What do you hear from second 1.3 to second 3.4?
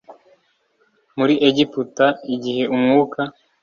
egiputa a igihe umwuka